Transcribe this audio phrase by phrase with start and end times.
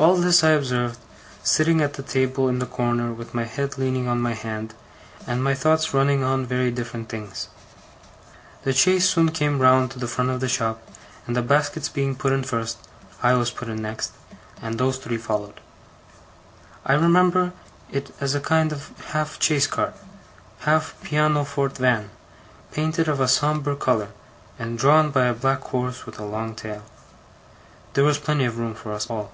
[0.00, 0.96] All this I observed,
[1.42, 4.72] sitting at the table in the corner with my head leaning on my hand,
[5.26, 7.48] and my thoughts running on very different things.
[8.62, 10.80] The chaise soon came round to the front of the shop,
[11.26, 12.78] and the baskets being put in first,
[13.24, 14.12] I was put in next,
[14.62, 15.60] and those three followed.
[16.86, 17.52] I remember
[17.90, 19.96] it as a kind of half chaise cart,
[20.60, 22.10] half pianoforte van,
[22.70, 24.10] painted of a sombre colour,
[24.60, 26.82] and drawn by a black horse with a long tail.
[27.94, 29.32] There was plenty of room for us all.